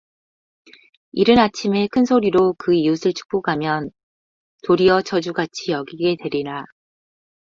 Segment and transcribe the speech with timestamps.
[1.11, 3.91] 이른 아침에 큰 소리로 그 이웃을 축복하면
[4.65, 6.65] 도리어 저주 같이 여기게 되리라